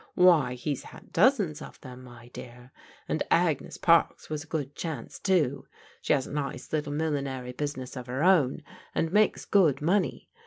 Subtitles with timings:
[0.15, 2.71] Why, he's had dozens of them, my dear,
[3.07, 5.67] and Agnes Parks was a good chance, too.
[6.01, 8.63] She has a nice little millinery business of her own
[8.95, 10.27] and makes good money.